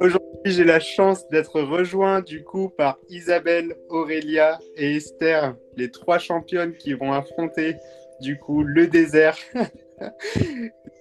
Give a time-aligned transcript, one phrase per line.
[0.00, 6.18] Aujourd'hui, j'ai la chance d'être rejoint du coup par Isabelle, Aurélia et Esther, les trois
[6.18, 7.76] championnes qui vont affronter
[8.20, 9.36] du coup le désert.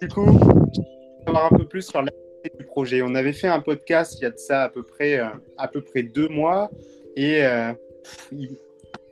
[0.02, 0.40] du coup,
[1.26, 2.12] savoir un peu plus sur la
[2.60, 3.02] du projet.
[3.02, 5.26] On avait fait un podcast il y a de ça à peu près, euh,
[5.58, 6.70] à peu près deux mois
[7.16, 7.74] et euh,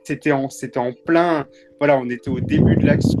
[0.04, 1.48] c'était en, en plein.
[1.80, 3.18] Voilà, on était au début de l'action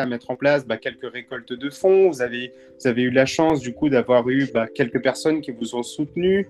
[0.00, 2.10] à mettre en place bah, quelques récoltes de fonds.
[2.10, 5.52] Vous avez, vous avez eu la chance du coup d'avoir eu bah, quelques personnes qui
[5.52, 6.48] vous ont soutenu.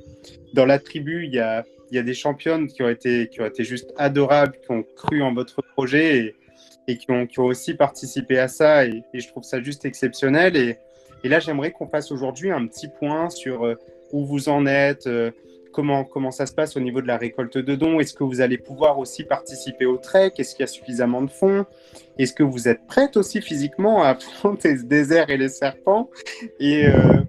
[0.54, 3.40] Dans la tribu, il y a, il y a des championnes qui ont, été, qui
[3.40, 6.34] ont été juste adorables, qui ont cru en votre projet
[6.88, 8.86] et, qui, ont, qui ont aussi participé à ça.
[8.86, 10.56] Et, et je trouve ça juste exceptionnel.
[10.56, 10.76] Et,
[11.24, 13.74] et là, j'aimerais qu'on fasse aujourd'hui un petit point sur euh,
[14.12, 15.30] où vous en êtes, euh,
[15.84, 18.00] comment, ça se passe au niveau de la récolte de dons?
[18.00, 20.32] Est-ce que vous allez pouvoir aussi participer au trek?
[20.38, 21.66] Est-ce qu'il y a suffisamment de fonds?
[22.18, 26.10] Est-ce que vous êtes prête aussi physiquement à affronter ce désert et les serpents?
[26.58, 27.20] Et euh,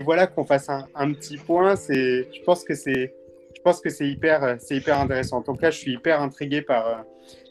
[0.00, 1.76] voilà qu'on fasse un, petit point.
[1.76, 3.14] C'est, je pense que c'est,
[3.54, 5.38] je pense que c'est hyper, c'est hyper intéressant.
[5.38, 7.04] En tout cas, je suis hyper intrigué par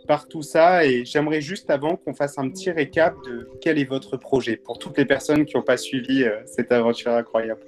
[0.05, 3.85] par tout ça et j'aimerais juste avant qu'on fasse un petit récap de quel est
[3.85, 7.61] votre projet pour toutes les personnes qui n'ont pas suivi euh, cette aventure incroyable.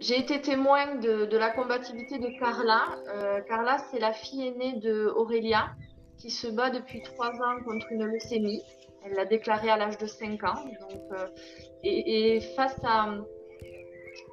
[0.00, 2.84] J'ai été témoin de, la combativité de Carla.
[3.08, 5.70] Euh, Carla, c'est la fille aînée de Aurélia
[6.18, 8.62] qui se bat depuis trois ans contre une leucémie.
[9.04, 10.64] Elle l'a déclaré à l'âge de 5 ans.
[11.12, 11.26] Euh,
[11.82, 13.14] et, face à,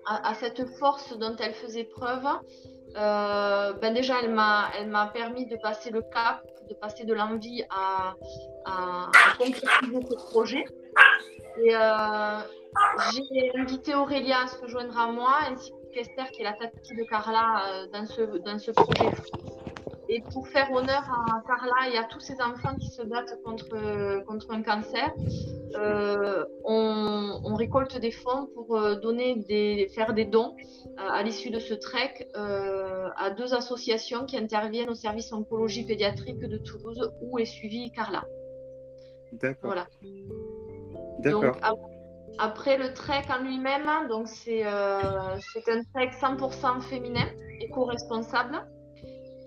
[0.05, 2.25] à, cette force dont elle faisait preuve,
[2.97, 8.13] euh, ben déjà, elle m'a, permis de passer le cap de passer de l'envie à,
[8.63, 10.63] à, à, concrétiser ce projet.
[11.57, 11.75] Et
[13.13, 17.03] j'ai invité Aurélia à se rejoindre à moi, ainsi qu'Esther, qui est la tati de
[17.03, 19.09] Carla, euh, dans, ce, dans ce projet.
[20.09, 24.23] Et pour faire honneur à Carla et à tous ces enfants qui se battent contre,
[24.25, 25.13] contre un cancer,
[25.75, 30.55] euh, on, on, récolte des fonds pour euh, donner des, faire des dons
[30.97, 36.39] à l'issue de ce trek euh, à deux associations qui interviennent au service oncologie pédiatrique
[36.39, 38.25] de Toulouse où est suivie Carla.
[39.31, 39.71] D'accord.
[39.73, 39.87] Voilà.
[41.19, 41.57] D'accord.
[42.37, 47.27] Après le trek en lui-même, donc c'est euh, un trek 100% féminin,
[47.59, 48.65] éco-responsable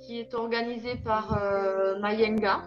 [0.06, 2.62] qui est organisé par euh, Mayenga.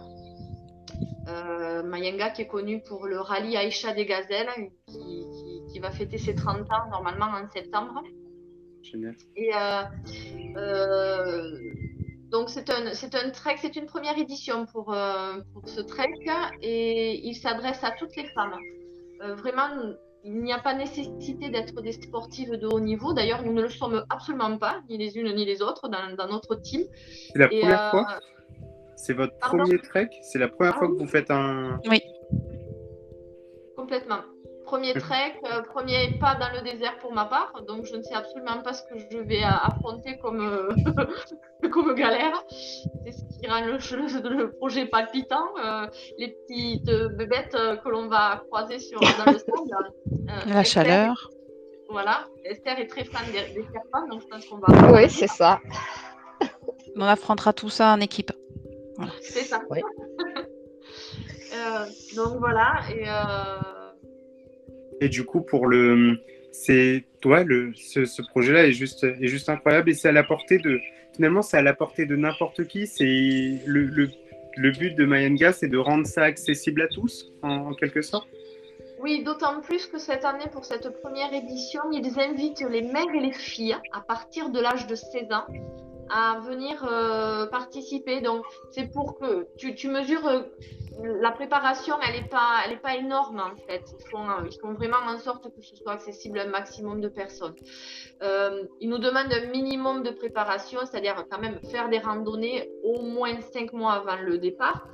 [1.28, 4.50] Euh, Mayenga qui est connu pour le rallye Aïcha des Gazelles
[4.88, 8.02] qui, qui, qui, va fêter ses 30 ans normalement en septembre.
[8.82, 9.16] Génial.
[9.36, 9.84] Et euh,
[10.58, 11.52] euh
[12.32, 14.94] donc c'est un, un trek, c'est une première édition pour,
[15.54, 16.12] pour ce trek
[16.62, 18.58] et il s'adresse à toutes les femmes.
[19.22, 19.70] Euh, vraiment,
[20.28, 23.14] il n'y a pas nécessité d'être des sportives de haut niveau.
[23.14, 26.28] D'ailleurs, nous ne le sommes absolument pas, ni les unes ni les autres, dans, dans
[26.28, 26.82] notre team.
[27.32, 27.92] C'est la première euh...
[27.92, 28.20] fois?
[28.98, 29.60] C'est votre Pardon?
[29.60, 30.10] premier trek?
[30.24, 31.80] C'est la première ah, fois que vous faites un.
[31.90, 32.02] Oui.
[33.78, 34.22] Complètement.
[34.68, 38.14] Premier trek, euh, premier pas dans le désert pour ma part, donc je ne sais
[38.14, 42.44] absolument pas ce que je vais affronter comme, euh, comme galère.
[43.06, 45.48] C'est ce qui rend le, le, le projet palpitant.
[45.64, 49.92] Euh, les petites bébêtes que l'on va croiser sur, dans le sable.
[50.28, 51.30] La Esther, chaleur.
[51.90, 54.92] Voilà, Esther est très fan des, des serpents, donc je pense qu'on va.
[54.92, 55.62] Oui, c'est ça.
[56.98, 58.34] On affrontera tout ça en équipe.
[58.98, 59.14] Voilà.
[59.22, 59.62] C'est ça.
[59.70, 59.80] Oui.
[62.16, 63.06] donc voilà, et.
[65.02, 66.20] Et du coup, pour le,
[66.52, 70.24] c'est toi, le, ce, ce projet-là est juste, est juste incroyable et c'est à la
[70.24, 70.80] portée de,
[71.16, 72.88] finalement, c'est à la portée de n'importe qui.
[72.88, 73.06] C'est
[73.66, 74.10] le, le,
[74.56, 78.28] le, but de Mayenga, c'est de rendre ça accessible à tous, en, en quelque sorte.
[79.00, 83.20] Oui, d'autant plus que cette année, pour cette première édition, ils invitent les mères et
[83.20, 85.46] les filles à partir de l'âge de 16 ans
[86.10, 88.22] à venir euh, participer.
[88.22, 90.42] Donc, c'est pour que tu, tu mesures euh,
[91.22, 93.84] la préparation, elle n'est pas, elle est pas énorme en fait.
[94.00, 97.08] Ils font, ils font vraiment en sorte que ce soit accessible à un maximum de
[97.08, 97.56] personnes.
[98.24, 103.02] Euh, ils nous demandent un minimum de préparation, c'est-à-dire quand même faire des randonnées au
[103.02, 104.88] moins cinq mois avant le départ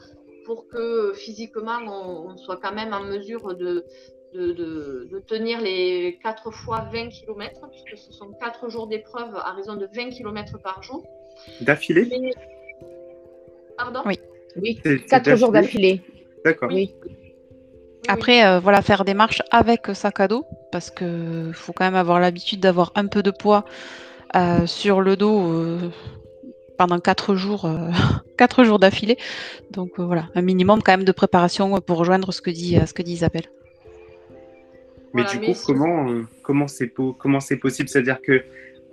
[0.46, 3.86] pour que physiquement on soit quand même en mesure de,
[4.34, 9.36] de, de, de, tenir les 4 fois 20 km, puisque ce sont 4 jours d'épreuve
[9.36, 11.04] à raison de 20 km par jour.
[11.62, 12.34] D'affilée Mais...
[13.78, 14.20] Pardon Oui.
[14.56, 16.02] Oui, 4 jours d'affilée.
[16.44, 16.70] D'accord.
[16.72, 16.94] Oui.
[18.08, 21.96] Après, euh, voilà, faire des marches avec sac à dos, parce que faut quand même
[21.96, 23.66] avoir l'habitude d'avoir un peu de poids
[24.36, 25.90] euh, sur le dos euh,
[26.78, 27.70] pendant 4 jours,
[28.38, 29.18] quatre jours d'affilée.
[29.72, 33.04] Donc voilà, un minimum quand même de préparation pour rejoindre ce que dit, ce que
[33.04, 33.46] dit Isabelle.
[35.14, 37.90] Mais du mais coup, comment comment c'est comment c'est possible?
[37.90, 38.44] C'est-à-dire que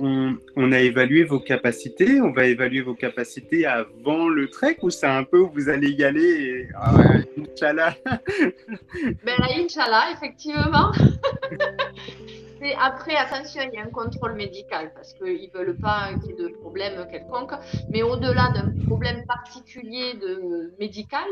[0.02, 2.20] on, a évalué vos capacités.
[2.20, 5.90] On va évaluer vos capacités avant le trek ou c'est un peu où vous allez
[5.90, 6.94] y aller et ah,
[7.38, 7.94] Inch'Allah
[9.24, 10.92] Ben Inch'Allah, effectivement.
[12.80, 16.32] après, attention, il y a un contrôle médical parce qu'ils ne veulent pas qu'il y
[16.32, 17.52] ait de problème quelconque.
[17.90, 21.24] Mais au-delà d'un problème particulier de médical,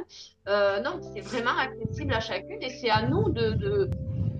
[0.49, 3.91] euh, non, c'est vraiment accessible à chacune et c'est à nous de, de,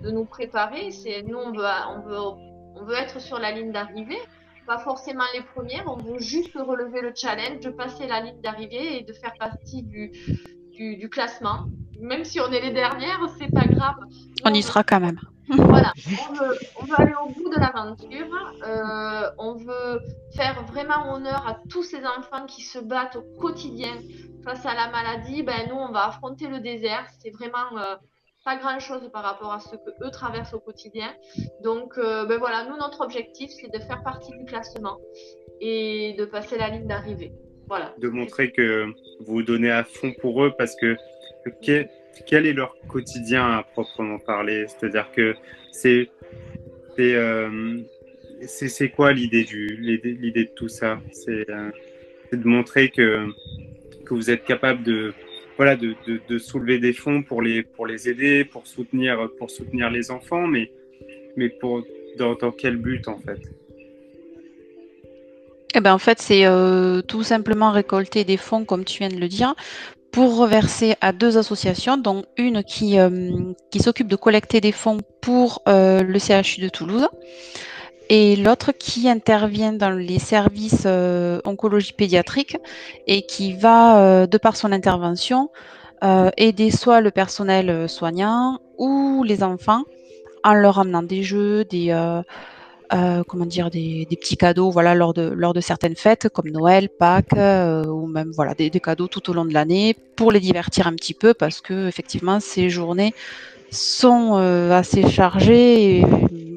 [0.01, 0.91] de nous préparer.
[0.91, 1.65] C'est nous, on veut,
[1.95, 2.49] on veut
[2.79, 4.19] on veut être sur la ligne d'arrivée,
[4.65, 8.99] pas forcément les premières, on veut juste relever le challenge, de passer la ligne d'arrivée
[8.99, 10.11] et de faire partie du,
[10.71, 11.65] du, classement.
[11.99, 13.95] Même si on est les dernières, c'est pas grave.
[14.45, 15.19] On, y sera quand même.
[15.49, 15.91] Voilà,
[16.29, 18.27] on veut, on veut, aller au bout de l'aventure.
[18.65, 19.99] Euh, on veut
[20.35, 23.95] faire vraiment honneur à tous ces enfants qui se battent au quotidien
[24.45, 25.41] face à la maladie.
[25.41, 27.07] Ben, nous, on va affronter le désert.
[27.19, 27.95] C'est vraiment euh,
[28.49, 31.09] pas grand chose par rapport à ce que eux traversent au quotidien.
[31.61, 34.97] Donc, euh, ben voilà, nous, notre objectif, c'est de faire partie du classement
[35.61, 37.31] et de passer la ligne d'arrivée.
[37.67, 37.93] Voilà.
[37.99, 38.85] De montrer que
[39.19, 40.97] vous vous donnez à fond pour eux parce que
[41.61, 44.65] quel, est leur quotidien à proprement parler?
[44.67, 45.35] C'est-à-dire que
[45.71, 46.09] c'est.
[46.95, 47.77] C'est euh,
[48.47, 50.99] c'est quoi l'idée du l'idée de tout ça?
[51.11, 51.69] C'est euh,
[52.33, 53.27] de montrer que,
[54.05, 55.13] que vous êtes capable de
[55.59, 55.93] voilà, de,
[56.29, 60.47] de, soulever des fonds pour les, pour les aider, pour soutenir, pour soutenir les enfants,
[60.47, 60.71] mais,
[61.35, 61.83] mais pour,
[62.17, 63.41] dans, dans quel but en fait?
[65.75, 69.19] Eh ben, en fait, c'est euh, tout simplement récolter des fonds, comme tu viens de
[69.19, 69.53] le dire,
[70.13, 73.09] pour reverser à deux associations, dont une qui, euh,
[73.69, 77.09] qui s'occupe de collecter des fonds pour euh, le CHU de Toulouse
[78.09, 82.57] et l'autre qui intervient dans les services euh, oncologie pédiatrique
[83.05, 85.51] et qui va, euh, de par son intervention,
[86.03, 89.83] euh, aider soit le personnel soignant ou les enfants
[90.43, 91.93] en leur amenant des jeux, des,
[93.27, 97.33] comment dire, des, petits cadeaux voilà, lors, de, lors de certaines fêtes comme Noël, Pâques
[97.33, 100.93] ou même voilà, des, des, cadeaux tout au long de l'année pour les divertir un
[100.93, 103.13] petit peu parce que effectivement ces journées
[103.71, 104.35] sont
[104.71, 105.99] assez chargées.
[105.99, 106.05] Et,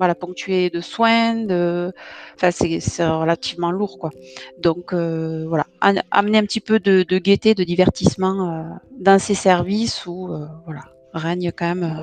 [0.02, 1.92] voilà, ponctué de soins, de,
[2.34, 4.10] enfin, c'est relativement lourd, quoi.
[4.58, 5.64] Donc, euh, voilà,
[6.10, 8.62] amener un petit peu de, gaieté, de divertissement euh,
[8.98, 10.80] dans ces services où, euh, voilà,
[11.12, 12.02] règne quand même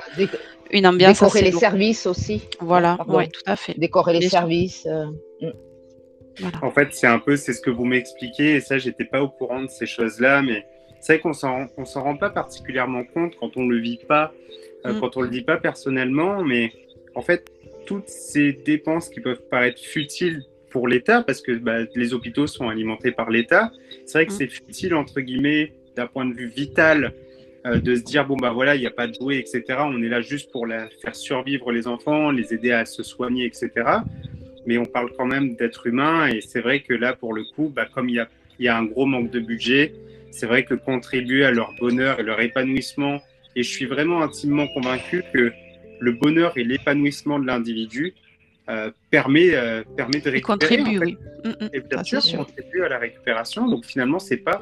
[0.72, 1.20] une ambiance.
[1.20, 2.48] Décorer les services aussi.
[2.62, 3.78] Voilà, oui, tout à fait.
[3.78, 4.88] Décorer les services.
[5.42, 5.50] Mm.
[6.62, 9.28] En fait, c'est un peu, c'est ce que vous m'expliquez, et ça, j'étais pas au
[9.28, 10.66] courant de ces choses-là, mais
[11.02, 14.32] c'est vrai qu'on s'en, on s'en rend pas particulièrement compte quand on le vit pas,
[14.86, 15.00] mm.
[15.00, 16.72] quand on le dit pas personnellement, mais
[17.16, 17.52] en fait,
[17.86, 22.70] toutes ces dépenses qui peuvent paraître futiles pour l'État, parce que bah, les hôpitaux sont
[22.70, 23.72] alimentés par l'État,
[24.06, 24.36] c'est vrai que mm.
[24.36, 27.14] c'est futile, entre guillemets, d'un point de vue vital,
[27.66, 29.64] euh, de se dire, bon, bah voilà, il n'y a pas de jouets, etc.
[29.80, 33.46] On est là juste pour la, faire survivre les enfants, les aider à se soigner,
[33.46, 33.72] etc.
[34.66, 37.72] Mais on parle quand même d'être humain, et c'est vrai que là, pour le coup,
[37.76, 38.30] bah, comme il y a,
[38.60, 39.94] y a un gros manque de budget,
[40.32, 43.20] c'est vrai que contribuer à leur bonheur et leur épanouissement,
[43.56, 45.52] et je suis vraiment intimement convaincu que
[46.00, 48.14] le bonheur et l'épanouissement de l'individu
[48.70, 50.42] euh, permet, euh, permet de récupérer.
[50.42, 51.18] Contribue, oui.
[51.44, 51.70] Mm, mm.
[51.74, 53.68] et bien sûr, contribue à la récupération.
[53.68, 54.62] Donc finalement, c'est pas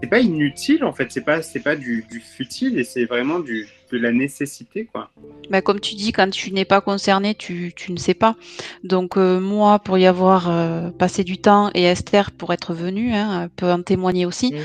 [0.00, 2.06] c'est pas inutile en fait, c'est pas c'est pas du,
[2.36, 5.10] futile et c'est vraiment du, de la nécessité quoi.
[5.50, 8.36] Bah, comme tu dis, quand tu n'es pas concerné, tu, tu, ne sais pas.
[8.82, 10.50] Donc euh, moi, pour y avoir
[10.94, 14.54] passé du temps et Esther pour être venue, hein, peut en témoigner aussi.
[14.54, 14.58] Mm.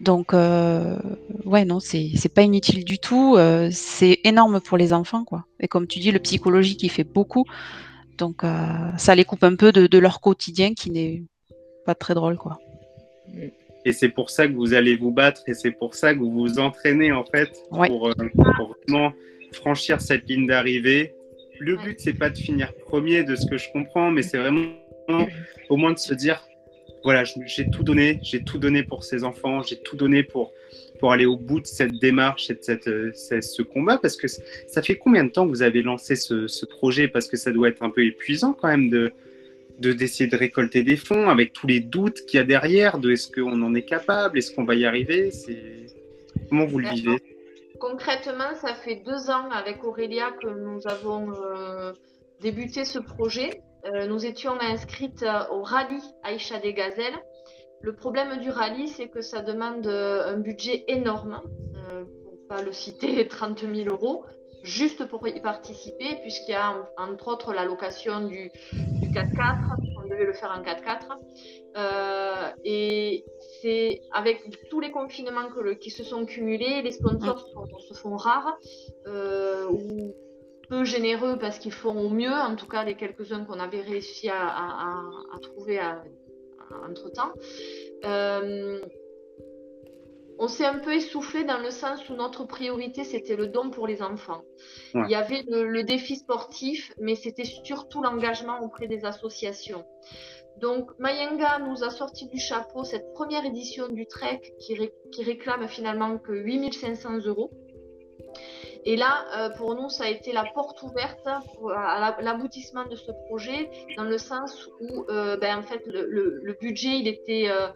[0.00, 0.96] Donc, euh,
[1.44, 3.36] ouais, non, c'est pas inutile du tout.
[3.36, 5.46] Euh, c'est énorme pour les enfants, quoi.
[5.60, 7.44] Et comme tu dis, le psychologique, il fait beaucoup.
[8.18, 8.48] Donc, euh,
[8.98, 11.22] ça les coupe un peu de, leur quotidien qui n'est
[11.86, 12.58] pas très drôle, quoi.
[13.84, 16.32] Et c'est pour ça que vous allez vous battre et c'est pour ça que vous
[16.32, 18.12] vous entraînez, en fait, pour,
[18.88, 19.12] vraiment
[19.52, 21.14] franchir cette ligne d'arrivée.
[21.58, 24.66] Le but, c'est pas de finir premier, de ce que je comprends, mais c'est vraiment
[25.70, 26.42] au moins de se dire
[27.06, 30.52] voilà, j'ai tout donné, j'ai tout donné pour ces enfants, j'ai tout donné pour,
[30.98, 34.26] pour aller au bout de cette démarche et de cette, euh, ce combat Parce que
[34.26, 37.06] ça fait combien de temps que vous avez lancé ce, projet?
[37.06, 39.12] Parce que ça doit être un peu épuisant quand même de
[39.78, 43.30] d'essayer de, récolter des fonds avec tous les doutes qu'il y a derrière, de est-ce
[43.30, 45.30] qu'on en est capable, est-ce qu'on va y arriver?
[46.48, 47.18] Comment vous le vivez?
[47.78, 51.92] Concrètement, ça fait deux ans avec Aurélia que nous avons euh,
[52.40, 53.60] débuté ce projet.
[53.94, 57.18] Euh, nous étions inscrites euh, au rallye Aïcha des Gazelles.
[57.82, 61.40] Le problème du rallye, c'est que ça demande euh, un budget énorme,
[62.24, 64.24] pour ne pas le citer, 30 000 euros,
[64.62, 68.50] juste pour y participer, puisqu'il y a entre autres la location du,
[69.12, 72.56] 4x4, on devait le faire en 4x4.
[72.64, 73.24] et
[73.62, 75.48] c'est avec tous les confinements
[75.80, 77.46] qui se sont cumulés, les sponsors
[77.88, 78.58] se font rares,
[79.70, 80.14] ou
[80.68, 84.28] peu généreux parce qu'ils font au mieux, en tout cas les quelques-uns qu'on avait réussi
[84.28, 85.80] à, trouver
[86.88, 87.32] entre-temps.
[88.04, 88.80] Euh,
[90.38, 93.86] on s'est un peu essoufflé dans le sens où notre priorité, c'était le don pour
[93.86, 94.42] les enfants.
[94.94, 99.84] Il y avait le, défi sportif, mais c'était surtout l'engagement auprès des associations.
[100.58, 105.68] Donc, Mayenga nous a sorti du chapeau cette première édition du Trek qui, qui réclame
[105.68, 107.50] finalement que 8500 euros.
[108.86, 113.10] Et là, euh, pour nous, ça a été la porte ouverte à l'aboutissement de ce
[113.26, 117.66] projet, dans le sens où, euh, ben, en fait, le, budget, il était, euh,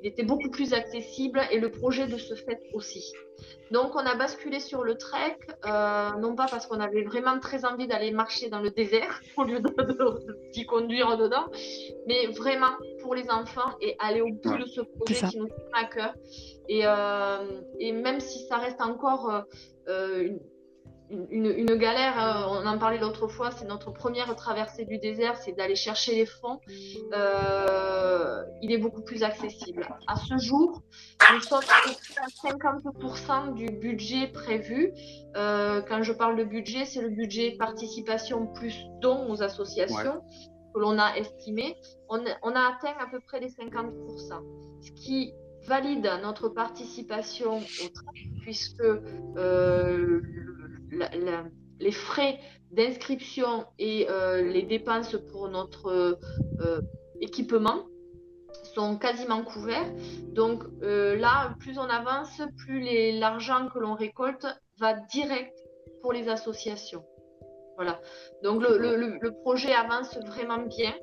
[0.00, 3.12] il était beaucoup plus accessible et le projet de ce fait aussi.
[3.70, 5.36] Donc, on a basculé sur le trek,
[6.18, 9.60] non pas parce qu'on avait vraiment très envie d'aller marcher dans le désert au lieu
[10.54, 11.44] d'y conduire dedans,
[12.06, 15.56] mais vraiment pour les enfants et aller au bout de ce projet qui nous tient
[15.74, 16.14] à cœur.
[16.70, 16.84] Et,
[17.80, 19.44] et, même si ça reste encore
[19.86, 20.40] une,
[21.10, 25.52] une, galère, euh, on en parlait l'autre fois, c'est notre première traversée du désert, c'est
[25.52, 26.60] d'aller chercher les fonds.
[27.12, 29.86] Euh, il est beaucoup plus accessible.
[30.06, 30.82] À ce jour,
[31.32, 34.92] nous sommes à 50% du budget prévu.
[35.36, 40.22] Euh, quand je parle de budget, c'est le budget participation plus dons aux associations.
[40.74, 41.76] que l'on a estimé,
[42.08, 43.92] on, a atteint à peu près les 50%,
[44.82, 45.32] ce qui
[45.68, 48.82] valide notre participation au travail, puisque
[51.80, 52.38] les frais
[52.74, 56.18] d'inscription et euh, les dépenses pour notre
[56.60, 56.80] euh,
[57.20, 57.86] équipement
[58.74, 59.90] sont quasiment couverts.
[60.32, 64.46] Donc euh, là, plus on avance, plus l'argent que l'on récolte
[64.78, 65.56] va direct
[66.02, 67.04] pour les associations.
[67.76, 68.00] Voilà.
[68.42, 70.94] Donc le, projet avance vraiment bien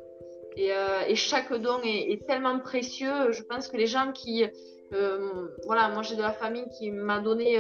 [0.55, 3.31] et, chaque don est, tellement précieux.
[3.31, 4.45] Je pense que les gens qui,
[5.65, 7.59] voilà, moi j'ai de la famille qui m'a donné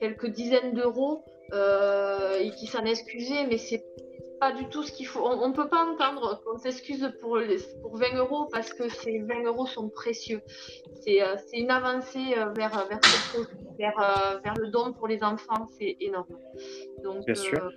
[0.00, 1.24] quelques dizaines d'euros.
[1.52, 3.84] Euh, et qui s'en excusait, mais c'est
[4.40, 5.20] pas du tout ce qu'il faut.
[5.20, 7.38] On ne peut pas entendre qu'on s'excuse pour,
[7.82, 10.40] pour 20 euros parce que ces 20 euros sont précieux.
[11.02, 13.00] C'est euh, une avancée euh, vers, vers,
[13.78, 16.38] vers, vers, le don pour les enfants, c'est énorme.
[17.04, 17.70] Donc, Bien sûr.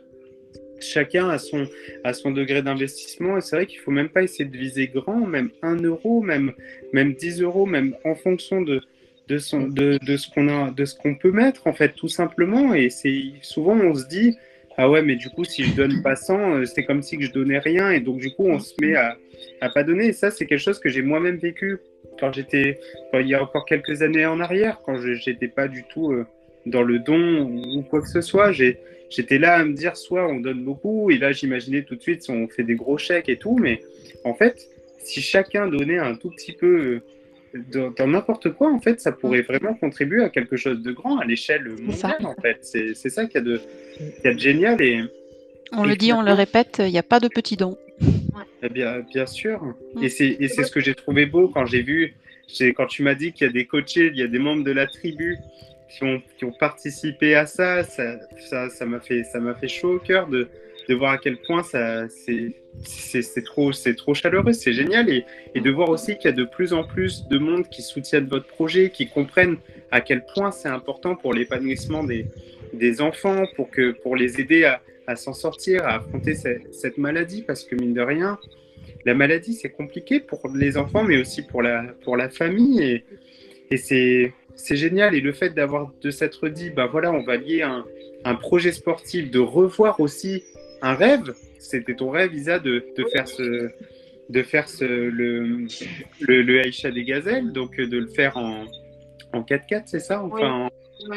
[0.80, 1.68] Chacun a son,
[2.06, 5.26] a son degré d'investissement et c'est vrai qu'il faut même pas essayer de viser grand,
[5.26, 6.54] même 1 euro, même,
[6.94, 8.82] même 10 euros, même en fonction de,
[9.28, 12.74] de, ce qu'on a, de ce qu'on peut mettre en fait, tout simplement.
[12.74, 14.38] Et c'est souvent on se dit
[14.78, 17.32] ah ouais, mais du coup si je donne pas 100, euh, c'est comme si je
[17.32, 17.92] donnais rien.
[17.92, 19.18] Et donc du coup on se met à,
[19.62, 20.08] à pas donner.
[20.08, 21.80] Et ça c'est quelque chose que j'ai moi-même vécu
[22.20, 22.80] quand j'étais,
[23.14, 26.26] il y a encore quelques années en arrière, quand j'étais pas du tout euh,
[26.66, 28.52] dans le don ou quoi que ce soit.
[28.52, 32.26] J'étais là à me dire soit on donne beaucoup et là j'imaginais tout de suite
[32.30, 33.82] on fait des gros chèques et tout, mais
[34.24, 34.68] en fait
[35.00, 37.02] si chacun donnait un tout petit peu
[37.98, 39.46] dans n'importe quoi, en fait, ça pourrait mm.
[39.46, 42.60] vraiment contribuer à quelque chose de grand à l'échelle mondiale, en fait.
[42.62, 44.82] C'est ça qu'il y, a de génial.
[44.82, 45.02] Et,
[45.72, 47.78] on le dit, on le répète, il n'y a pas de petits dons.
[48.62, 49.62] Eh bien, bien sûr.
[49.96, 50.04] Mm.
[50.04, 52.16] Et c'est ce que j'ai trouvé beau quand j'ai vu,
[52.76, 54.72] quand tu m'as dit qu'il y a des coachés, il y a des membres de
[54.72, 55.38] la tribu
[55.90, 58.18] qui ont, qui ont participé à ça, ça
[58.52, 59.24] m'a ça, m'a fait,
[59.60, 60.50] fait chaud au cœur de,
[60.88, 65.10] de voir à quel point ça, c'est trop, trop chaleureux, c'est génial.
[65.10, 65.26] Et,
[65.60, 68.48] de voir aussi qu'il y a de plus en plus de monde qui soutiennent votre
[68.48, 69.58] projet, qui comprennent
[69.92, 72.28] à quel point c'est important pour l'épanouissement des,
[72.74, 76.98] des, enfants, pour, que, pour les aider à, à s'en sortir, à affronter cette, cette,
[76.98, 77.42] maladie.
[77.42, 78.38] Parce que mine de rien,
[79.06, 82.84] la maladie, c'est compliqué pour les enfants, mais aussi pour la, pour la famille.
[82.84, 83.04] Et,
[83.72, 85.16] et c'est génial.
[85.16, 87.86] Et le fait d'avoir de s'être dit, bah voilà, on va lier un,
[88.26, 90.44] un projet sportif, de revoir aussi
[90.82, 91.34] un rêve.
[91.60, 93.70] C'était ton rêve, Isa, de, de faire ce,
[94.30, 95.68] de faire ce, le,
[96.22, 98.66] le, le Aïcha des gazelles, donc euh, de le faire en,
[99.34, 100.24] en 4x4, c'est ça?
[100.24, 100.70] Enfin,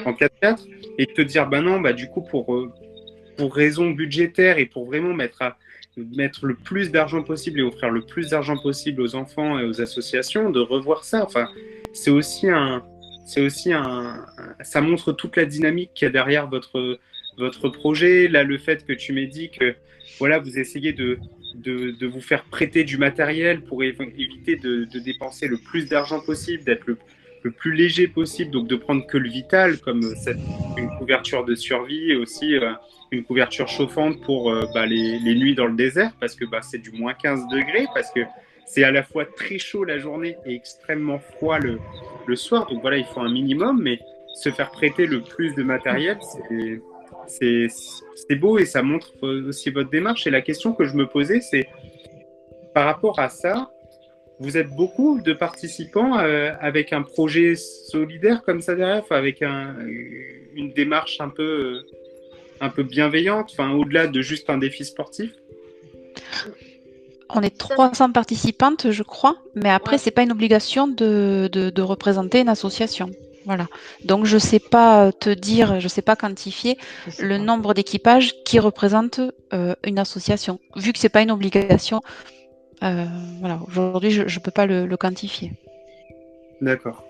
[0.04, 0.66] en, 4x4,
[0.98, 2.72] et te dire, bah non, bah du coup, pour, euh,
[3.36, 5.56] pour raison budgétaire et pour vraiment mettre, à,
[5.96, 9.80] mettre le plus d'argent possible et offrir le plus d'argent possible aux enfants et aux
[9.80, 11.24] associations, de revoir ça.
[11.24, 11.48] Enfin,
[11.92, 12.84] c'est aussi un.
[13.24, 14.24] C'est aussi un,
[14.62, 16.98] ça montre toute la dynamique qu'il y a derrière votre,
[17.38, 18.28] votre projet.
[18.28, 19.74] Là, le fait que tu m'aies dit que
[20.18, 21.18] voilà, vous essayez de,
[21.54, 26.86] de, vous faire prêter du matériel pour éviter de, dépenser le plus d'argent possible, d'être
[26.86, 26.98] le,
[27.50, 30.36] plus léger possible, donc de prendre que le vital, comme cette,
[30.76, 32.72] une couverture de survie et aussi euh,
[33.10, 36.76] une couverture chauffante pour euh, bah, les, nuits dans le désert, parce que bah, c'est
[36.76, 38.20] du moins 15 degrés, parce que
[38.66, 41.78] c'est à la fois très chaud la journée et extrêmement froid le,
[42.26, 42.66] le soir.
[42.66, 43.98] Donc voilà, il faut un minimum, mais
[44.34, 46.82] se faire prêter le plus de matériel, c'est
[47.28, 50.26] c'est beau et ça montre aussi votre démarche.
[50.26, 51.68] Et la question que je me posais, c'est
[52.74, 53.70] par rapport à ça,
[54.40, 59.74] vous êtes beaucoup de participants euh, avec un projet solidaire comme ça derrière, avec un,
[60.54, 61.82] une démarche un peu,
[62.60, 65.32] un peu bienveillante, enfin, au-delà de juste un défi sportif?
[67.30, 72.40] On est 300 participantes, je crois, mais après, c'est pas une obligation de, de, représenter
[72.40, 73.10] une association.
[73.44, 73.66] Voilà.
[74.04, 76.78] Donc, je sais pas te dire, je sais pas quantifier
[77.18, 79.20] le nombre d'équipages qui représentent
[79.52, 82.02] euh, une association, vu que c'est pas une obligation.
[82.82, 83.06] Euh,
[83.40, 83.60] voilà.
[83.66, 85.52] Aujourd'hui, je ne peux pas le quantifier.
[86.60, 87.07] D'accord.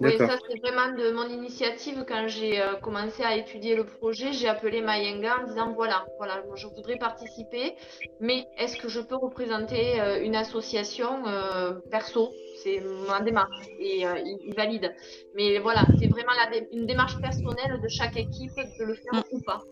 [0.00, 2.04] Oui, ça c'est vraiment de mon initiative.
[2.06, 6.42] Quand j'ai euh, commencé à étudier le projet, j'ai appelé Mayenga en disant voilà, voilà,
[6.54, 7.74] je voudrais participer,
[8.20, 12.30] mais est-ce que je peux représenter euh, une association euh, perso?
[12.62, 14.92] C'est ma démarche et il, valide.
[15.36, 16.32] Mais voilà, c'est vraiment
[16.72, 19.22] une démarche personnelle de chaque équipe de le faire mm.
[19.32, 19.62] ou pas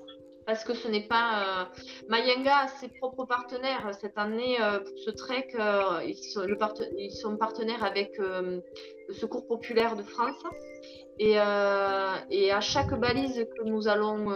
[0.47, 1.43] parce que ce n'est pas.
[1.43, 1.65] Euh,
[2.09, 3.91] Mayenga a ses propres partenaires.
[4.01, 8.63] Cette année, euh, pour ce trek, euh, ils, sont, partenaires avec le
[9.13, 10.43] Secours populaire de France.
[11.19, 11.37] Et,
[12.31, 14.27] et, à chaque balise que nous allons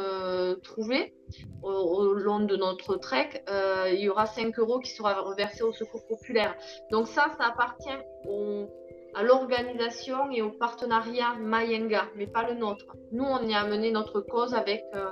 [0.62, 1.14] trouver
[1.62, 3.44] au, long de notre trek,
[3.92, 6.56] il y aura 5 euros qui sera reversé au Secours populaire.
[6.90, 8.68] Donc ça, ça appartient au
[9.14, 12.96] à l'organisation et au partenariat Mayenga, mais pas le nôtre.
[13.12, 15.06] Nous, on y a mené notre cause avec euh,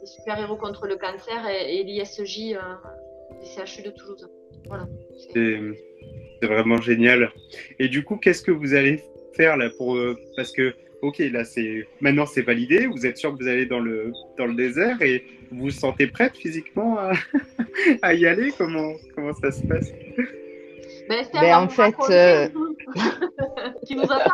[0.00, 2.60] les super-héros contre le cancer et, l'ISJ euh,
[3.40, 4.28] des CHU de Toulouse.
[4.66, 4.86] Voilà.
[5.32, 5.60] C'est
[6.46, 7.30] vraiment génial.
[7.78, 9.02] Et du coup, qu'est-ce que vous allez
[9.34, 12.86] faire là pour euh, parce que ok là c'est maintenant c'est validé.
[12.86, 16.06] Vous êtes sûr que vous allez dans le dans le désert et vous vous sentez
[16.06, 17.12] prête physiquement à,
[18.02, 18.52] à y aller?
[18.56, 19.90] Comment comment ça se passe?
[21.08, 22.48] Ben, ben en fait, euh...
[23.86, 24.30] qui nous attend.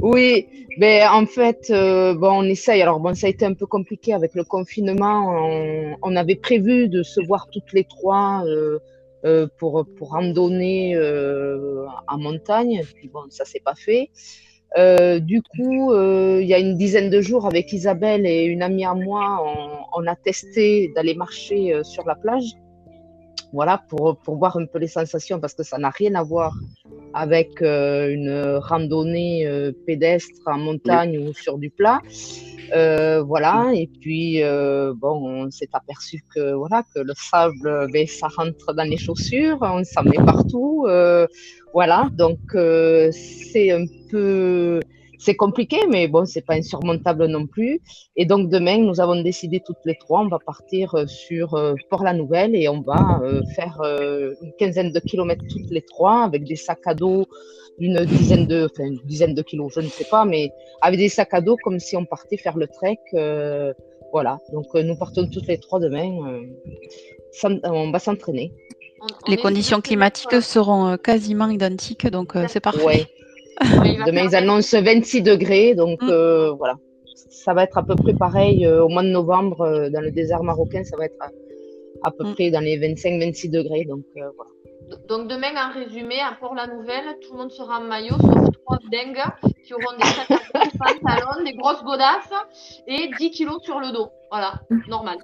[0.00, 0.46] oui,
[0.78, 2.82] ben en fait, euh, bon, on essaye.
[2.82, 5.96] Alors bon, ça a été un peu compliqué avec le confinement.
[6.02, 8.78] On, avait prévu de se voir toutes les trois euh,
[9.24, 10.96] euh, pour pour randonner
[12.08, 12.82] en montagne.
[12.94, 14.10] Puis bon, ça s'est pas fait.
[15.20, 18.94] Du coup, il y a une dizaine de jours, avec Isabelle et une amie à
[18.94, 19.44] moi,
[19.96, 22.54] on a testé d'aller marcher sur la plage
[23.54, 26.52] voilà, pour, pour voir un peu les sensations, parce que ça n'a rien à voir
[27.14, 32.00] avec euh, une randonnée euh, pédestre en montagne ou sur du plat.
[32.74, 34.42] Euh, voilà, et puis
[35.02, 39.58] bon, on s'est aperçu que voilà que le sable, ben, ça rentre dans les chaussures,
[39.60, 40.86] on s'en met partout,
[41.72, 42.08] voilà.
[42.12, 42.40] Donc
[43.12, 44.80] c'est un peu
[45.24, 47.80] c'est compliqué, mais bon, c'est pas insurmontable non plus.
[48.14, 51.74] Et donc demain, nous avons décidé toutes les trois, on va partir euh, sur euh,
[51.88, 53.76] Port-la-Nouvelle et on va euh, faire
[54.42, 57.26] une quinzaine de kilomètres toutes les trois avec des sacs à dos
[57.78, 61.08] d'une dizaine de, enfin une dizaine de kilos, je ne sais pas, mais avec des
[61.08, 63.00] sacs à dos comme si on partait faire le trek.
[64.12, 64.38] voilà.
[64.52, 66.08] Donc nous partons toutes les trois demain.
[67.64, 68.52] on va s'entraîner.
[69.26, 73.06] Les conditions climatiques seront quasiment identiques, donc c'est parfait.
[74.06, 76.08] Demain, ils annoncent 26 degrés, donc mm.
[76.08, 76.74] euh, voilà.
[77.30, 80.10] Ça va être à peu près pareil euh, au mois de novembre euh, dans le
[80.10, 81.18] désert marocain, ça va être
[82.02, 82.34] à, peu mm.
[82.34, 84.50] près dans les 25-26 degrés, donc voilà.
[85.08, 89.24] Donc demain, en résumé, à Port-la-Nouvelle, tout le monde sera en maillot, sauf trois dingues
[89.64, 92.30] qui auront des pantalons, des grosses godasses
[92.86, 94.08] et 10 kilos sur le dos.
[94.30, 94.54] Voilà,
[94.88, 95.18] normal.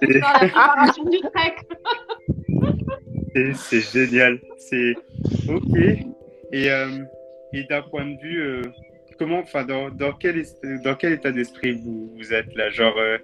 [0.00, 1.54] C'est la préparation du trek.
[3.54, 4.40] C'est génial.
[4.58, 4.94] C'est
[5.48, 6.19] OK.
[6.52, 6.88] Et, euh,
[7.52, 8.62] et d'un point de vue, euh,
[9.18, 10.42] comment, enfin, dans, dans, quel,
[10.84, 12.70] dans quel état d'esprit vous, vous, êtes là?
[12.70, 13.18] Genre, euh,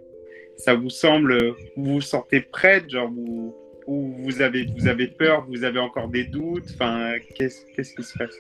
[0.56, 1.38] ça vous semble,
[1.76, 3.54] vous vous sentez prête, genre, vous,
[3.86, 6.64] ou vous avez, vous avez peur, vous avez encore des doutes?
[6.74, 8.34] Enfin, qu'est-ce qu'est-ce qui se passe?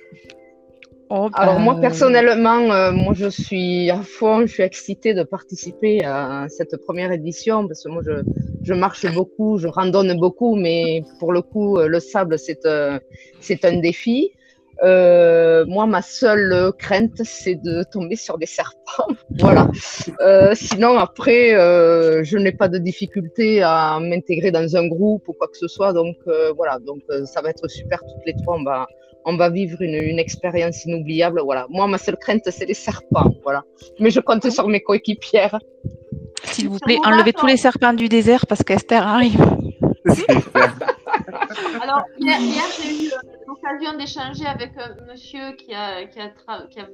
[1.08, 6.46] Oh, Alors moi personnellement, moi je suis à fond, je suis excitée de participer à
[6.48, 8.24] cette première édition parce que moi je,
[8.64, 12.66] je marche beaucoup, je randonne beaucoup, mais pour le coup le sable c'est
[13.40, 14.32] c'est un défi.
[14.82, 19.08] Euh, moi, ma seule crainte, c'est de tomber sur des serpents.
[19.38, 19.68] voilà.
[20.20, 25.32] Euh, sinon, après, euh, je n'ai pas de difficulté à m'intégrer dans un groupe ou
[25.32, 25.92] quoi que ce soit.
[25.92, 26.78] Donc, euh, voilà.
[26.78, 28.00] Donc, euh, ça va être super.
[28.00, 28.86] Toutes les trois, on va,
[29.24, 31.40] on va vivre une, une expérience inoubliable.
[31.42, 31.66] Voilà.
[31.70, 33.30] Moi, ma seule crainte, c'est les serpents.
[33.42, 33.64] Voilà.
[33.98, 35.58] Mais je compte sur mes coéquipières.
[36.44, 39.40] S'il vous plaît, enlevez tous les serpents du désert parce qu'Esther arrive.
[41.80, 46.30] Alors, hier, j'ai eu euh, l'occasion d'échanger avec un monsieur qui a, qui, a
[46.70, 46.86] qui a,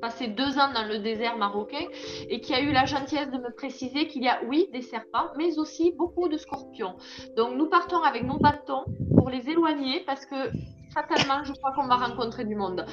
[0.00, 1.84] passé deux ans dans le désert marocain
[2.28, 5.28] et qui a eu la gentillesse de me préciser qu'il y a, oui, des serpents,
[5.36, 6.96] mais aussi beaucoup de scorpions.
[7.36, 8.84] Donc, nous partons avec nos bâtons
[9.16, 10.50] pour les éloigner parce que
[10.94, 12.84] fatalement, je crois qu'on va rencontrer du monde.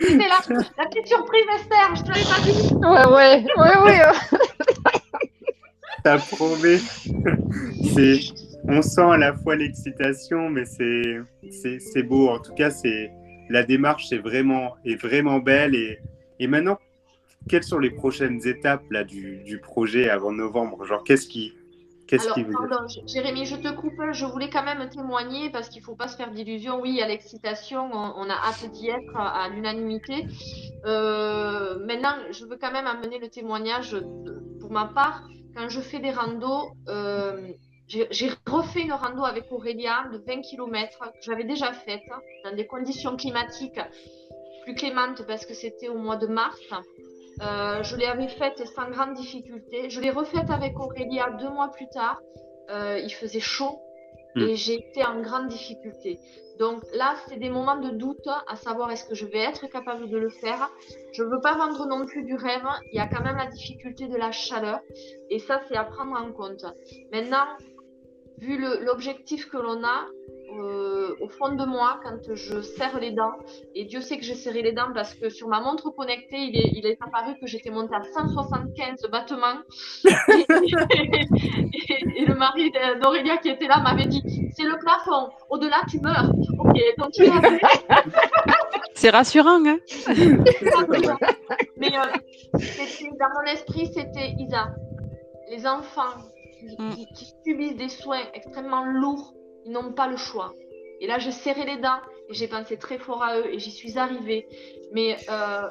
[0.00, 0.40] C'était la,
[0.78, 2.74] la, petite surprise, Esther, je te l'ai pas dit.
[2.74, 4.02] Ouais, ouais, ouais, ouais.
[6.04, 6.78] Ça promet.
[7.94, 8.20] c'est,
[8.64, 12.28] on sent à la fois l'excitation, mais c'est, beau.
[12.28, 13.10] En tout cas, c'est
[13.48, 15.74] la démarche est vraiment, est vraiment belle.
[15.74, 15.98] Et,
[16.38, 16.78] et maintenant,
[17.48, 20.84] quelles sont les prochaines étapes là, du, projet avant novembre?
[20.84, 21.54] Genre, qu'est-ce qui,
[22.06, 22.52] Qu'est-ce qui vous...
[22.52, 24.02] pardon, Jérémy, je te coupe.
[24.10, 26.80] Je voulais quand même témoigner parce qu'il ne faut pas se faire d'illusions.
[26.80, 27.88] Oui, il y a l'excitation.
[27.92, 30.26] On, a hâte d'y être à, l'unanimité.
[30.86, 33.96] Euh, maintenant, je veux quand même amener le témoignage
[34.58, 35.22] pour ma part.
[35.56, 37.52] Quand je fais des randos, euh,
[37.90, 42.02] j'ai refait une rando avec Aurélia de 20 km que j'avais déjà faite
[42.44, 43.80] dans des conditions climatiques
[44.62, 46.60] plus clémentes parce que c'était au mois de mars.
[47.42, 49.90] Euh, je l'avais faite sans grande difficulté.
[49.90, 52.20] Je l'ai refaite avec Aurélia deux mois plus tard.
[52.70, 53.80] Euh, il faisait chaud
[54.36, 54.42] hmm.
[54.42, 56.18] et j'ai été en grande difficulté.
[56.60, 60.10] Donc là, c'est des moments de doute à savoir est-ce que je vais être capable
[60.10, 60.70] de le faire.
[61.14, 62.66] Je ne veux pas vendre non plus du rêve.
[62.92, 64.80] Il y a quand même la difficulté de la chaleur
[65.30, 66.66] et ça, c'est à prendre en compte.
[67.12, 67.46] Maintenant,
[68.40, 70.06] vu l'objectif que l'on a,
[70.52, 73.34] euh, au fond de moi quand je serre les dents.
[73.74, 76.56] Et Dieu sait que j'ai serré les dents parce que sur ma montre connectée, il
[76.56, 79.60] est, il est apparu que j'étais montée à 175 battements.
[80.04, 80.10] et,
[82.24, 84.22] le mari d'Aurélia qui était là m'avait dit
[84.56, 86.32] C'est le plafond, au-delà tu meurs.
[86.58, 87.30] Ok, continue
[88.94, 89.78] C'est rassurant, hein
[91.76, 92.06] Mais euh,
[93.18, 94.74] dans mon esprit, c'était Isa.
[95.48, 96.16] Les enfants
[96.78, 96.94] Mm.
[97.14, 100.54] qui, subissent des soins extrêmement lourds, ils n'ont pas le choix.
[101.00, 103.70] Et là, je serrais les dents et j'ai pensé très fort à eux et j'y
[103.70, 104.46] suis arrivée.
[104.92, 105.68] Mais euh,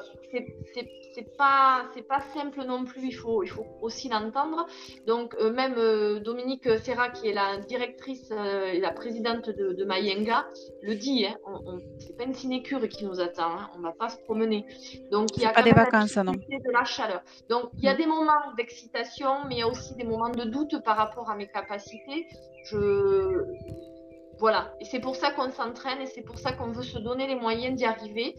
[1.14, 3.08] c'est pas c'est pas simple non plus.
[3.08, 4.66] Il faut il faut aussi l'entendre.
[5.06, 9.72] Donc euh, même euh, Dominique Serra, qui est la directrice euh, et la présidente de,
[9.72, 10.46] de Mayenga,
[10.82, 11.26] le dit.
[11.26, 13.50] Hein, on, c'est pas une sinécure qui nous attend.
[13.50, 14.66] Hein, on va pas se promener.
[15.10, 16.32] Donc il y a pas des vacances, non.
[16.32, 17.22] de la chaleur.
[17.48, 17.98] Donc il y a mm.
[17.98, 21.36] des moments d'excitation, mais il y a aussi des moments de doute par rapport à
[21.36, 22.26] mes capacités.
[22.64, 23.44] Je
[24.38, 24.72] voilà.
[24.80, 27.34] Et c'est pour ça qu'on s'entraîne et c'est pour ça qu'on veut se donner les
[27.34, 28.34] moyens d'y arriver.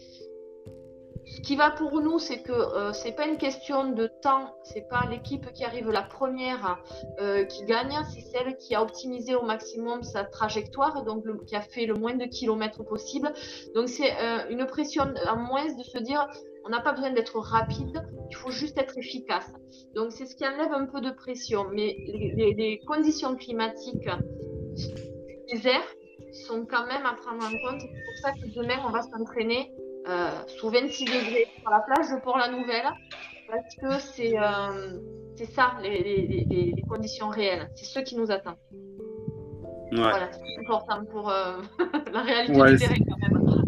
[1.24, 4.88] Ce qui va pour nous, c'est que euh, c'est pas une question de temps, c'est
[4.88, 6.82] pas l'équipe qui arrive la première
[7.20, 11.60] euh, qui gagne, c'est celle qui a optimisé au maximum sa trajectoire, donc qui a
[11.60, 13.32] fait le moins de kilomètres possible.
[13.74, 16.26] Donc c'est euh, une pression en moins de se dire
[16.64, 19.50] on n'a pas besoin d'être rapide, il faut juste être efficace.
[19.94, 21.66] Donc c'est ce qui enlève un peu de pression.
[21.72, 24.08] Mais les, les conditions climatiques
[25.52, 25.70] les
[26.32, 27.80] sont quand même à prendre en compte.
[27.80, 29.72] C'est pour ça que demain, on va s'entraîner
[30.08, 32.90] euh, sous 26 degrés sur la plage de Port-la-Nouvelle,
[33.48, 34.98] parce que c'est euh,
[35.54, 37.68] ça, les, les, les, conditions réelles.
[37.76, 38.56] C'est ce qui nous attend.
[39.92, 39.98] Ouais.
[39.98, 41.58] Voilà, c'est important pour euh,
[42.12, 43.62] la réalité du terrain quand même.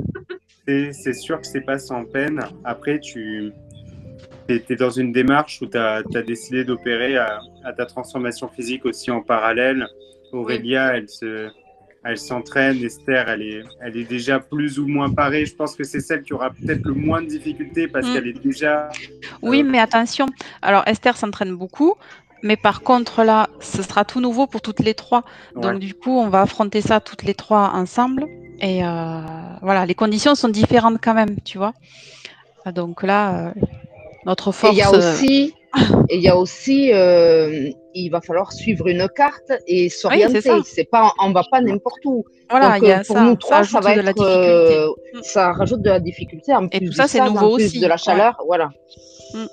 [0.92, 2.40] C'est sûr que c'est pas sans peine.
[2.64, 3.52] Après, tu
[4.48, 8.86] es, dans une démarche où tu as, as, décidé d'opérer à, à, ta transformation physique
[8.86, 9.86] aussi en parallèle.
[10.32, 11.50] Aurélia, elle se
[12.04, 12.82] elle s'entraîne.
[12.84, 15.46] Esther, elle est, elle est déjà plus ou moins parée.
[15.46, 18.12] Je pense que c'est celle qui aura peut-être le moins de difficultés parce mm.
[18.12, 18.90] qu'elle est déjà.
[19.42, 20.26] Oui, euh, mais attention.
[20.62, 21.94] Alors, Esther s'entraîne beaucoup.
[22.42, 25.24] Mais par contre, là, ce sera tout nouveau pour toutes les trois.
[25.56, 28.26] Donc, du coup, on va affronter ça toutes les trois ensemble.
[28.60, 29.20] Et euh,
[29.62, 31.72] voilà, les conditions sont différentes quand même, tu vois.
[32.72, 33.52] Donc là, euh,
[34.26, 34.72] notre force.
[34.72, 35.54] il y a aussi,
[36.08, 40.40] et il y a aussi, euh, il va falloir suivre une carte et s'orienter.
[40.64, 42.24] c'est pas, on va pas n'importe où.
[42.50, 44.88] Voilà, Donc, euh, pour nous trois, ça, va être, euh,
[45.22, 46.54] ça rajoute de la difficulté.
[46.54, 47.80] En et tout ça, c'est nouveau aussi.
[47.80, 48.70] de la chaleur, voilà.
[49.32, 49.46] Mm.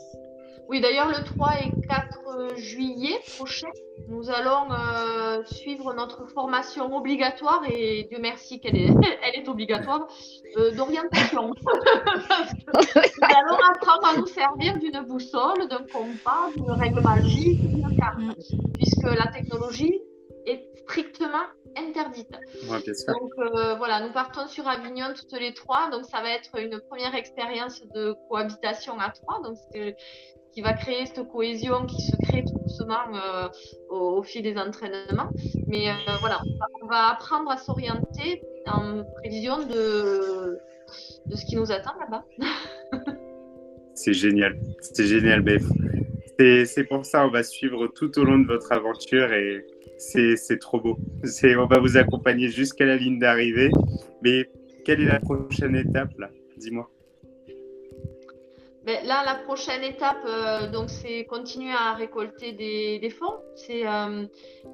[0.71, 3.67] Oui, d'ailleurs, le 3 et 4 juillet prochain,
[4.07, 8.87] nous allons euh, suivre notre formation obligatoire et Dieu merci qu'elle est,
[9.23, 10.07] elle est obligatoire
[10.55, 11.47] euh, d'orientation.
[11.47, 11.53] nous
[13.21, 18.21] allons apprendre à nous servir d'une boussole, d'un compas, d'une règle magique, d'une carte,
[18.73, 19.99] puisque la technologie
[20.45, 22.31] est strictement interdite.
[22.69, 26.79] donc euh, voilà, nous partons sur Avignon toutes les trois, donc ça va être une
[26.79, 29.41] première expérience de cohabitation à trois.
[29.41, 29.57] Donc
[30.53, 33.47] qui va créer cette cohésion qui se crée tout doucement euh,
[33.89, 35.29] au, fil des entraînements.
[35.67, 36.39] Mais euh, voilà,
[36.81, 40.57] on va, apprendre à s'orienter en prévision de,
[41.25, 42.25] de ce qui nous attend là-bas.
[43.95, 45.63] c'est génial, c'est génial, Beth.
[46.65, 49.63] C'est pour ça, on va suivre tout au long de votre aventure et
[49.99, 50.97] c'est trop beau.
[51.23, 53.69] On va vous accompagner jusqu'à la ligne d'arrivée.
[54.23, 54.49] Mais
[54.83, 56.29] quelle est la prochaine étape là?
[56.57, 56.89] Dis-moi.
[58.83, 63.37] Ben, là, la prochaine étape, euh, donc, c'est continuer à récolter des, fonds.
[63.55, 64.25] C'est euh,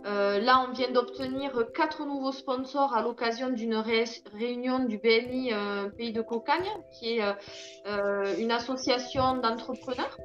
[0.05, 5.51] euh, là, on vient d'obtenir quatre nouveaux sponsors à l'occasion d'une réunion du BNI
[5.97, 10.17] Pays de Cocagne, qui est une association d'entrepreneurs.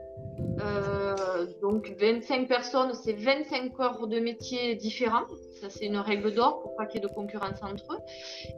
[1.61, 5.27] Donc 25 personnes, c'est 25 corps de métiers différents.
[5.63, 7.99] Ça, c'est une règle d'or pour pas qu'il y ait de concurrence entre eux.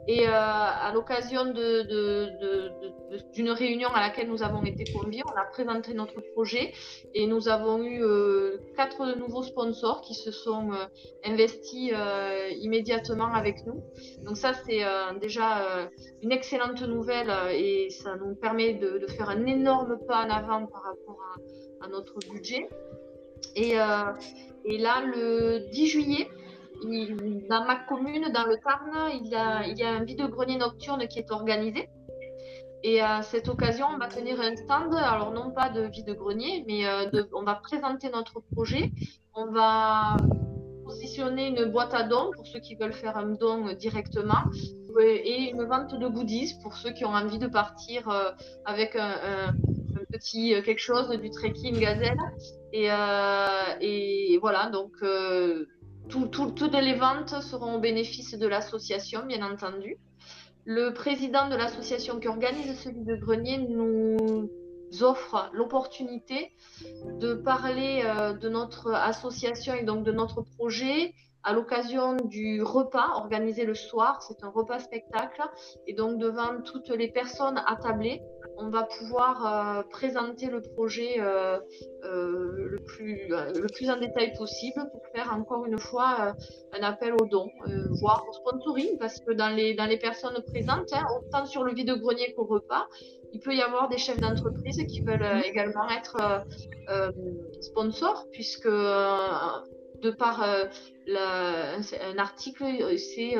[0.07, 5.93] Et euh, à l'occasion d'une réunion à laquelle nous avons été conviés, on a présenté
[5.93, 6.73] notre projet
[7.13, 10.77] et nous avons eu euh, quatre nouveaux sponsors qui se sont euh,
[11.23, 11.93] investis
[12.59, 13.83] immédiatement avec nous.
[14.23, 14.81] Donc ça, c'est
[15.21, 15.87] déjà
[16.23, 20.81] une excellente nouvelle et ça nous permet de, faire un énorme pas en avant par
[20.81, 21.39] rapport à,
[21.87, 22.69] notre budget.
[23.55, 23.75] Et,
[24.65, 26.29] et là, le 10 juillet,
[27.49, 31.07] dans ma commune, dans le Tarn, il y a, il y a un vide-grenier nocturne
[31.07, 31.89] qui est organisé.
[32.83, 36.85] Et à cette occasion, on va tenir un stand, alors non pas de vide-grenier, mais
[36.85, 38.91] euh, on va présenter notre projet.
[39.33, 40.17] On va
[40.83, 44.43] positionner une boîte à dons pour ceux qui veulent faire un don directement
[45.01, 48.31] et une vente de goodies pour ceux qui ont envie de partir euh,
[48.65, 49.53] avec un,
[50.53, 52.17] euh, quelque chose du trekking gazelle.
[52.73, 52.89] Et,
[53.79, 54.91] et voilà, donc
[56.09, 59.97] toutes les ventes seront au bénéfice de l'association, bien entendu.
[60.65, 64.49] Le président de l'association qui organise celui de grenier nous
[65.01, 66.51] offre l'opportunité
[67.19, 73.11] de parler euh, de notre association et donc de notre projet à l'occasion du repas
[73.15, 74.23] organisé le soir.
[74.23, 75.43] C'est un repas spectacle
[75.85, 78.21] et donc devant toutes les personnes attablées,
[78.57, 81.59] on va pouvoir euh, présenter le projet euh,
[82.03, 82.79] euh, le,
[83.67, 86.35] plus, en détail possible pour faire encore une fois
[86.73, 87.49] un appel aux dons,
[88.01, 92.45] voire au sponsoring, parce que dans les, personnes présentes, hein, autant sur le vide-grenier qu'au
[92.45, 92.87] repas,
[93.33, 96.45] il peut y avoir des chefs d'entreprise qui veulent également être
[97.61, 102.63] sponsors, puisque de par un article,
[102.97, 103.35] c'est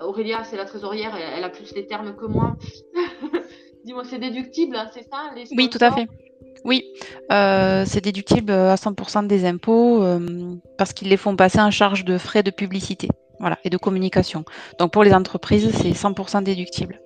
[0.00, 2.56] Aurélia, c'est la trésorière, elle, a plus les termes que moi.
[3.88, 6.06] Dis-moi, c'est déductible, hein, c'est ça Oui, tout à fait.
[6.62, 6.84] Oui,
[7.32, 10.20] euh, c'est déductible à 100% des impôts euh,
[10.76, 13.08] parce qu'ils les font passer en charge de frais de publicité
[13.40, 14.44] voilà, et de communication.
[14.78, 17.00] Donc pour les entreprises, c'est 100% déductible.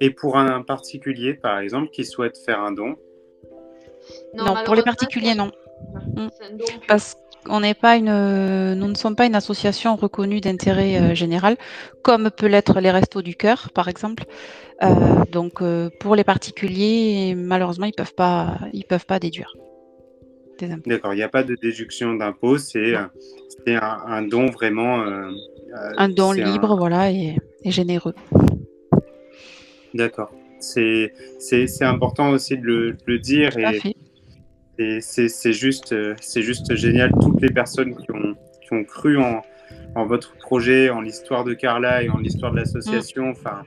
[0.00, 2.96] Et pour un particulier, par exemple, qui souhaite faire un don?
[4.32, 5.52] Non, pour les particuliers, non.
[6.16, 6.28] Mm.
[6.88, 11.56] Parce qu'on n'est pas une, nous ne sommes pas une association reconnue d'intérêt euh, général,
[12.02, 14.24] comme peut l'être les Restos du Cœur, par exemple.
[14.82, 14.88] Euh,
[15.30, 19.54] donc, euh, pour les particuliers, malheureusement, ils peuvent pas, ils peuvent pas déduire.
[20.86, 22.94] D'accord, il n'y a pas de déduction d'impôt, c'est
[23.66, 25.04] un, don vraiment.
[25.96, 28.14] un don libre, voilà, et, généreux.
[29.94, 30.32] D'accord.
[30.60, 31.12] C'est
[31.82, 33.58] important aussi de le, le dire.
[33.58, 33.96] et,
[35.00, 37.10] c'est juste, euh, c'est juste génial.
[37.20, 39.42] Toutes les personnes qui ont, qui ont cru en,
[39.94, 43.30] en votre projet, en l'histoire de Carla et en l'histoire de l'association.
[43.30, 43.62] Enfin,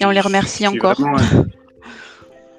[0.00, 1.00] et on les remercie encore.
[1.00, 1.42] Euh,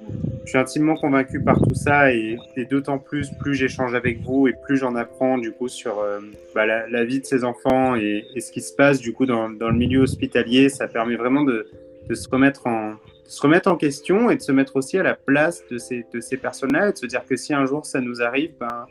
[0.44, 2.38] je suis intimement convaincu par tout ça et,
[2.70, 6.20] d'autant plus, plus j'échange avec vous et plus j'en apprends du coup sur euh,
[6.54, 9.48] bah, la, vie de ces enfants et, et, ce qui se passe du coup dans,
[9.50, 10.68] dans, le milieu hospitalier.
[10.68, 11.66] Ça permet vraiment de,
[12.08, 12.94] de se remettre en,
[13.28, 16.20] se remettre en question et de se mettre aussi à la place de ces, de
[16.20, 18.86] ces personnes-là et de se dire que si un jour ça nous arrive, ben,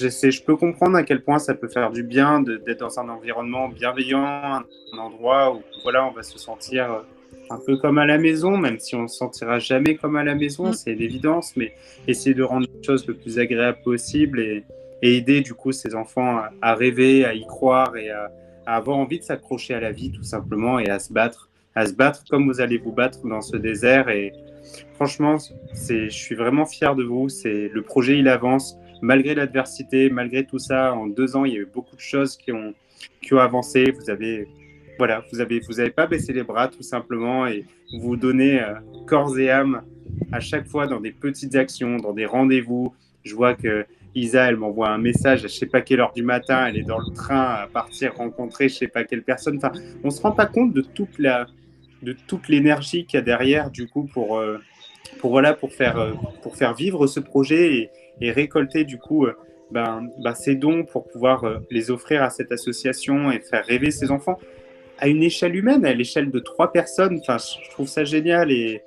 [0.00, 2.98] je, sais, je peux comprendre à quel point ça peut faire du bien d'être dans
[2.98, 4.64] un environnement bienveillant, un,
[4.98, 7.02] endroit où voilà, on va se sentir
[7.50, 10.24] un peu comme à la maison, même si on ne se sentira jamais comme à
[10.24, 10.72] la maison, mm.
[10.74, 11.72] c'est l'évidence, mais
[12.06, 14.64] essayer de rendre les choses le plus agréable possible et,
[15.02, 18.30] et aider du coup ces enfants à, rêver, à y croire et à,
[18.66, 21.86] à avoir envie de s'accrocher à la vie tout simplement et à se battre à
[21.86, 24.08] se battre comme vous allez vous battre dans ce désert.
[24.08, 24.32] Et
[24.94, 25.36] franchement,
[25.72, 27.28] je suis vraiment fier de vous.
[27.28, 30.94] C'est le projet, il avance malgré l'adversité, malgré tout ça.
[30.94, 32.72] En deux ans, il y a eu beaucoup de choses qui ont,
[33.20, 33.90] qui ont avancé.
[33.90, 34.48] Vous avez,
[34.98, 37.64] voilà, vous avez, vous avez pas baissé les bras tout simplement et
[38.00, 38.74] vous donnez euh,
[39.06, 39.82] corps et âme
[40.30, 42.94] à chaque fois dans des petites actions, dans des rendez-vous.
[43.24, 46.22] Je vois que Isa, elle m'envoie un message à je sais pas quelle heure du
[46.22, 49.56] matin, elle est dans le train à partir rencontrer je sais pas quelle personne.
[49.56, 49.72] Enfin,
[50.04, 51.46] on se rend pas compte de toute la,
[52.02, 54.58] de toute l'énergie qu'il y a derrière, du coup, pour, euh,
[55.18, 56.12] pour, voilà, pour, faire, euh,
[56.42, 59.36] pour faire vivre ce projet et, récolter, du coup, euh,
[59.70, 64.10] ben, ben, ces dons pour pouvoir les offrir à cette association et faire rêver ces
[64.10, 64.38] enfants
[64.98, 67.18] à une échelle humaine, à l'échelle de trois personnes.
[67.20, 68.82] Enfin, je trouve ça génial et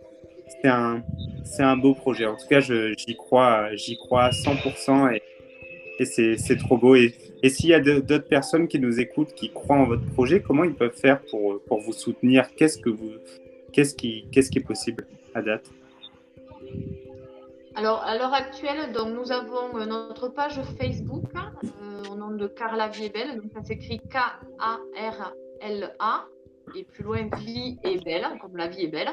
[0.48, 1.04] c'est un,
[1.44, 2.26] c'est un beau projet.
[2.26, 5.22] En tout cas, j'y crois, j'y crois à 100% et,
[6.00, 6.96] et c'est trop beau.
[6.96, 10.42] Et et s'il y a d'autres personnes qui nous écoutent, qui croient en votre projet,
[10.42, 12.54] comment ils peuvent faire pour, pour vous soutenir?
[12.56, 13.12] Qu'est-ce que vous,
[13.72, 15.70] qu'est-ce qui, qu'est-ce qui est possible à date?
[17.76, 22.48] Alors, à l'heure actuelle, donc, nous avons euh, notre page Facebook euh, au nom de
[22.48, 23.36] Carla Viebel.
[23.36, 25.36] Donc, ça s'écrit K-A-R-L-A
[26.74, 29.10] et plus loin, vie est belle, comme la vie est belle.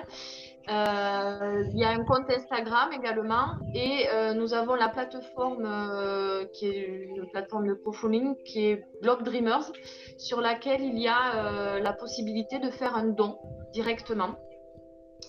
[0.68, 6.44] Euh, il y a un compte Instagram également et euh, nous avons la plateforme euh,
[6.52, 9.72] qui est une plateforme de crowdfunding qui est Blog Dreamers
[10.18, 13.38] sur laquelle il y a la possibilité de faire un don
[13.72, 14.36] directement.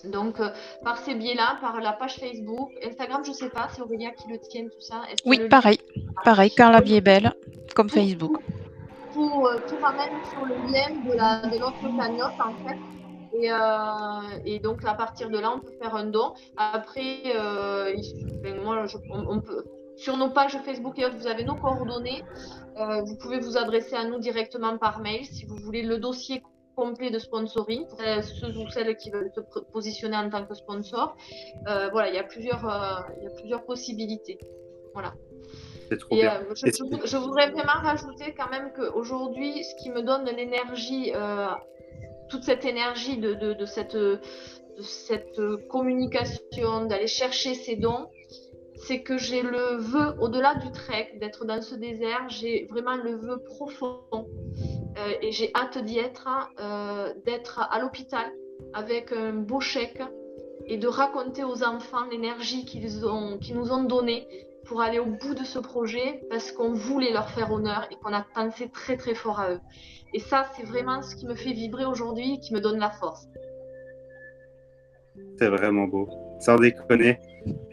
[0.04, 0.40] Donc,
[0.82, 4.28] par ces biais-là, par la page Facebook, Instagram, je ne sais pas, c'est Aurélia qui
[4.30, 5.02] le tient, tout ça.
[5.24, 5.78] Oui, pareil.
[6.24, 7.32] Pareil, car la vie est belle,
[7.74, 8.38] comme Facebook.
[9.14, 12.76] Tout, tout ramène sur le lien de, cagnotte, en fait.
[13.42, 16.34] Euh, et, donc, à partir de là, on peut faire un don.
[16.56, 17.94] Après, euh,
[18.62, 19.64] moi, on, peut,
[19.96, 22.22] sur nos pages Facebook et autres, vous avez nos coordonnées.
[22.78, 26.42] Euh, vous pouvez vous adresser à nous directement par mail si vous voulez le dossier
[26.76, 31.16] complet de sponsoring pour ceux ou celles qui veulent se positionner en tant que sponsor.
[31.64, 34.38] voilà, il y a plusieurs, il y a plusieurs possibilités.
[34.92, 35.12] Voilà.
[36.00, 36.40] Trop bien.
[36.56, 41.12] je, je, voudrais vraiment rajouter quand même qu'aujourd'hui, ce qui me donne l'énergie
[42.28, 43.20] toute cette énergie
[43.66, 44.18] cette, de
[44.82, 48.08] cette communication, d'aller chercher ces dons,
[48.76, 53.16] c'est que j'ai le vœu, au-delà du trek, d'être dans ce désert, j'ai vraiment le
[53.16, 56.28] vœu profond euh, et j'ai hâte d'y être,
[56.60, 58.30] euh, d'être à l'hôpital
[58.72, 60.02] avec un beau chèque
[60.66, 64.26] et de raconter aux enfants l'énergie qu'ils ont, qu'ils nous ont donnée
[64.66, 68.12] pour aller au bout de ce projet parce qu'on voulait leur faire honneur et qu'on
[68.12, 69.60] a pensé très très fort à eux.
[70.12, 73.26] Et ça, c'est vraiment ce qui me fait vibrer aujourd'hui, qui me donne la force.
[75.38, 76.08] C'est vraiment beau.
[76.40, 77.18] Sans déconner,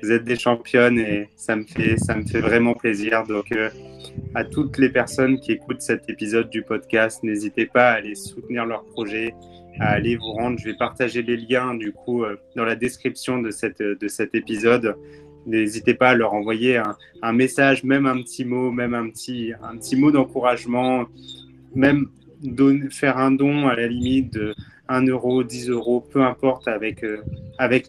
[0.01, 3.25] vous êtes des championnes et ça me fait, ça me fait vraiment plaisir.
[3.27, 3.69] Donc, euh,
[4.36, 8.65] à toutes les personnes qui écoutent cet épisode du podcast, n'hésitez pas à aller soutenir
[8.65, 9.34] leur projet,
[9.80, 10.58] à aller vous rendre.
[10.60, 14.36] Je vais partager les liens du coup euh, dans la description de, cette, de cet
[14.36, 14.95] épisode.
[15.45, 16.82] N'hésitez pas à leur envoyer
[17.21, 21.06] un, message, même un petit mot, même un petit, un petit mot d'encouragement,
[21.75, 22.10] même
[22.89, 24.56] faire un don à la limite de
[24.88, 27.21] 1 euro, 10 euros, peu importe, avec, euh,
[27.58, 27.88] avec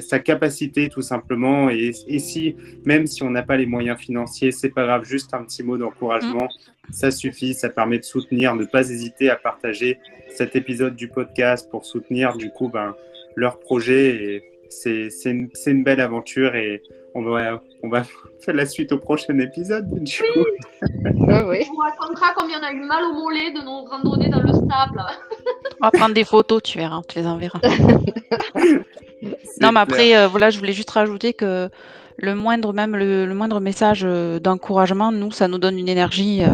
[0.00, 1.70] sa capacité tout simplement.
[1.70, 5.34] Et, et, si, même si on n'a pas les moyens financiers, c'est pas grave, juste
[5.34, 6.48] un petit mot d'encouragement,
[6.90, 11.68] ça suffit, ça permet de soutenir, ne pas hésiter à partager cet épisode du podcast
[11.70, 12.94] pour soutenir du coup ben,
[13.34, 14.42] leur projet.
[14.70, 16.82] C'est une, une belle aventure et
[17.14, 18.02] on va, on va
[18.40, 19.88] faire la suite au prochain épisode.
[19.90, 20.04] Oui.
[20.22, 20.44] oui.
[21.68, 24.52] On vous racontera combien on a eu mal au mollet de nos randonnées dans le
[24.52, 25.02] sable.
[25.80, 27.60] on va prendre des photos, tu verras, tu les enverras.
[29.60, 31.70] non, mais après, euh, voilà, je voulais juste rajouter que
[32.18, 36.42] le moindre, même le, moindre message euh, d'encouragement, nous, ça nous donne une énergie.
[36.42, 36.48] Euh,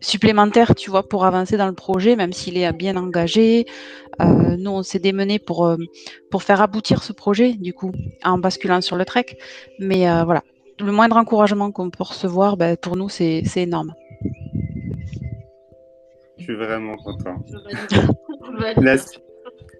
[0.00, 3.66] supplémentaire, tu vois, pour avancer dans le projet, même s'il est bien engagé.
[4.20, 5.76] Euh, nous, on s'est démené pour, euh,
[6.30, 7.92] pour faire aboutir ce projet, du coup,
[8.24, 9.38] en basculant sur le trek.
[9.78, 10.42] Mais euh, voilà,
[10.78, 13.94] le moindre encouragement qu'on peut recevoir, ben, pour nous, c'est énorme.
[16.38, 17.36] Je suis vraiment content.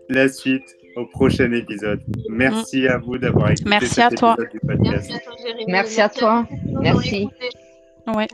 [0.09, 2.01] la, suite au prochain épisode.
[2.29, 4.37] Merci à vous d'avoir écouté Merci à toi.
[4.62, 5.35] Merci à toi,
[5.66, 6.46] Merci à toi.
[6.81, 7.29] Merci.
[8.14, 8.29] Ouais.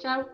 [0.00, 0.24] Chao.